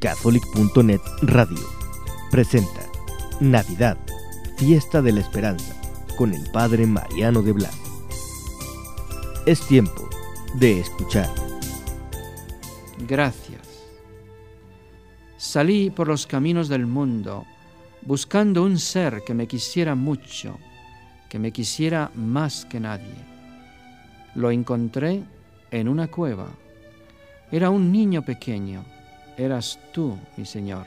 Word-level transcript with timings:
Catholic.net 0.00 1.02
Radio 1.20 1.58
presenta 2.30 2.80
Navidad, 3.38 3.98
Fiesta 4.56 5.02
de 5.02 5.12
la 5.12 5.20
Esperanza, 5.20 5.78
con 6.16 6.32
el 6.32 6.50
Padre 6.52 6.86
Mariano 6.86 7.42
de 7.42 7.52
Blas. 7.52 7.78
Es 9.44 9.60
tiempo 9.66 10.08
de 10.54 10.80
escuchar. 10.80 11.28
Gracias. 13.06 13.60
Salí 15.36 15.90
por 15.90 16.08
los 16.08 16.26
caminos 16.26 16.70
del 16.70 16.86
mundo 16.86 17.44
buscando 18.00 18.62
un 18.62 18.78
ser 18.78 19.22
que 19.26 19.34
me 19.34 19.46
quisiera 19.46 19.94
mucho, 19.94 20.58
que 21.28 21.38
me 21.38 21.52
quisiera 21.52 22.10
más 22.14 22.64
que 22.64 22.80
nadie. 22.80 23.16
Lo 24.34 24.50
encontré 24.50 25.22
en 25.70 25.88
una 25.88 26.06
cueva. 26.06 26.46
Era 27.52 27.68
un 27.68 27.92
niño 27.92 28.22
pequeño 28.22 28.82
eras 29.40 29.78
tú, 29.92 30.18
mi 30.36 30.44
Señor. 30.44 30.86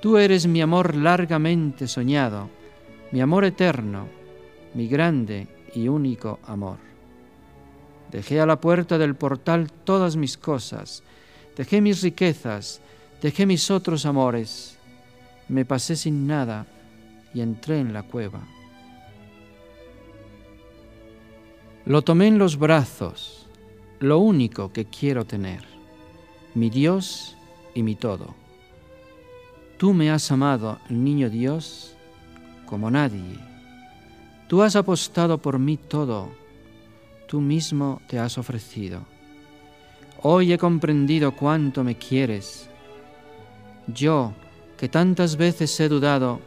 Tú 0.00 0.18
eres 0.18 0.46
mi 0.46 0.60
amor 0.60 0.94
largamente 0.94 1.86
soñado, 1.86 2.50
mi 3.12 3.20
amor 3.20 3.44
eterno, 3.44 4.08
mi 4.74 4.88
grande 4.88 5.46
y 5.74 5.88
único 5.88 6.40
amor. 6.44 6.78
Dejé 8.10 8.40
a 8.40 8.46
la 8.46 8.60
puerta 8.60 8.98
del 8.98 9.14
portal 9.14 9.70
todas 9.84 10.16
mis 10.16 10.36
cosas, 10.36 11.02
dejé 11.56 11.80
mis 11.80 12.02
riquezas, 12.02 12.80
dejé 13.22 13.46
mis 13.46 13.70
otros 13.70 14.06
amores, 14.06 14.78
me 15.48 15.64
pasé 15.64 15.94
sin 15.96 16.26
nada 16.26 16.66
y 17.34 17.40
entré 17.40 17.80
en 17.80 17.92
la 17.92 18.02
cueva. 18.02 18.40
Lo 21.84 22.02
tomé 22.02 22.26
en 22.26 22.38
los 22.38 22.58
brazos, 22.58 23.46
lo 24.00 24.18
único 24.18 24.72
que 24.72 24.84
quiero 24.86 25.24
tener 25.24 25.77
mi 26.54 26.70
Dios 26.70 27.36
y 27.74 27.82
mi 27.82 27.94
todo. 27.94 28.34
Tú 29.76 29.94
me 29.94 30.10
has 30.10 30.32
amado, 30.32 30.78
niño 30.88 31.30
Dios, 31.30 31.94
como 32.66 32.90
nadie. 32.90 33.38
Tú 34.48 34.62
has 34.62 34.74
apostado 34.74 35.38
por 35.38 35.58
mí 35.58 35.76
todo. 35.76 36.30
Tú 37.28 37.40
mismo 37.40 38.00
te 38.08 38.18
has 38.18 38.38
ofrecido. 38.38 39.02
Hoy 40.22 40.52
he 40.52 40.58
comprendido 40.58 41.36
cuánto 41.36 41.84
me 41.84 41.96
quieres. 41.96 42.68
Yo, 43.86 44.32
que 44.76 44.88
tantas 44.88 45.36
veces 45.36 45.78
he 45.78 45.88
dudado, 45.88 46.40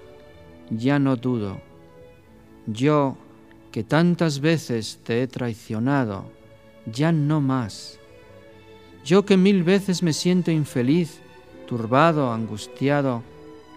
ya 0.70 1.00
no 1.00 1.16
dudo. 1.16 1.62
Yo, 2.68 3.16
que 3.72 3.86
tantas 3.86 4.42
veces 4.42 5.00
te 5.06 5.24
he 5.24 5.28
traicionado, 5.28 6.26
ya 6.86 7.14
no 7.14 7.40
más. 7.40 8.01
Yo 9.04 9.26
que 9.26 9.36
mil 9.38 9.64
veces 9.64 10.04
me 10.04 10.14
siento 10.14 10.52
infeliz, 10.52 11.22
turbado, 11.68 12.32
angustiado, 12.32 13.24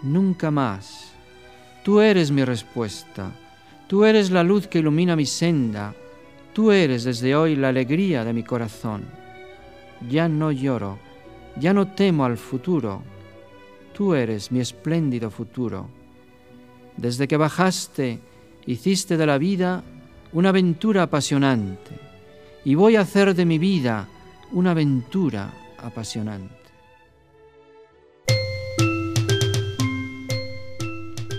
nunca 0.03 0.50
más. 0.50 1.12
Tú 1.83 2.00
eres 2.00 2.30
mi 2.30 2.44
respuesta, 2.44 3.33
tú 3.89 4.05
eres 4.05 4.30
la 4.30 4.42
luz 4.42 4.67
que 4.67 4.80
ilumina 4.80 5.17
mi 5.17 5.27
senda, 5.27 5.95
tú 6.52 6.72
eres 6.72 7.05
desde 7.05 7.34
hoy 7.34 7.56
la 7.56 7.69
alegría 7.69 8.25
de 8.25 8.33
mi 8.33 8.42
corazón. 8.42 9.05
Ya 10.11 10.28
no 10.28 10.52
lloro, 10.52 10.98
ya 11.56 11.72
no 11.72 11.89
temo 11.89 12.25
al 12.25 12.36
futuro, 12.36 13.02
tú 13.95 14.14
eres 14.14 14.52
mi 14.52 14.61
espléndido 14.61 15.30
futuro. 15.30 15.89
Desde 16.97 17.27
que 17.27 17.36
bajaste, 17.36 18.20
hiciste 18.67 19.17
de 19.17 19.27
la 19.27 19.39
vida 19.39 19.83
una 20.33 20.50
aventura 20.50 21.05
apasionante, 21.05 21.98
y 22.64 22.75
voy 22.75 22.97
a 22.97 23.02
hacer 23.02 23.34
de 23.34 23.45
mi 23.45 23.58
vida 23.58 24.08
una 24.53 24.73
aventura 24.73 25.53
apasionante. 25.78 26.55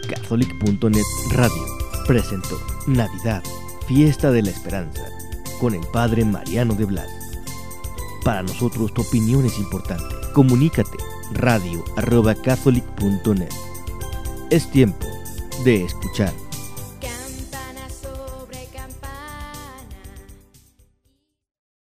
Catholic.net 0.10 1.04
Radio 1.32 1.66
presentó 2.08 2.60
Navidad, 2.88 3.44
Fiesta 3.88 4.32
de 4.32 4.44
la 4.44 4.50
Esperanza, 4.50 5.04
con 5.60 5.74
el 5.74 5.86
Padre 5.92 6.26
Mariano 6.26 6.76
de 6.76 6.86
Blas. 6.86 7.10
Para 8.24 8.44
nosotros 8.44 8.94
tu 8.94 9.02
opinión 9.02 9.46
es 9.46 9.58
importante. 9.60 10.16
Comunícate 10.34 10.98
radio 11.34 11.84
arroba 11.96 12.36
catholic.net. 12.36 13.50
Es 14.50 14.70
tiempo 14.72 15.06
de 15.64 15.86
escuchar. 15.86 16.45